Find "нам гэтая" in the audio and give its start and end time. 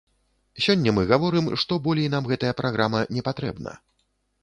2.17-2.53